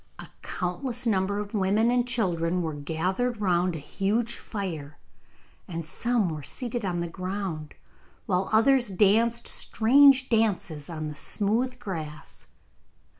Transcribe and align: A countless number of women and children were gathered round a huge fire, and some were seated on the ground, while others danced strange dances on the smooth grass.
A 0.17 0.25
countless 0.41 1.05
number 1.05 1.37
of 1.37 1.53
women 1.53 1.91
and 1.91 2.07
children 2.07 2.63
were 2.63 2.73
gathered 2.73 3.39
round 3.39 3.75
a 3.75 3.77
huge 3.77 4.35
fire, 4.35 4.97
and 5.67 5.85
some 5.85 6.29
were 6.31 6.41
seated 6.41 6.83
on 6.83 7.01
the 7.01 7.07
ground, 7.07 7.75
while 8.25 8.49
others 8.51 8.87
danced 8.87 9.45
strange 9.47 10.27
dances 10.27 10.89
on 10.89 11.07
the 11.07 11.13
smooth 11.13 11.77
grass. 11.77 12.47